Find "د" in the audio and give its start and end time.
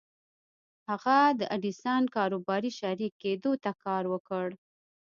1.39-1.41